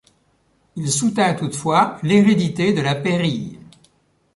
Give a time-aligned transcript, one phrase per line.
[0.77, 3.59] Il soutint toutefois l'hérédité de la pairie.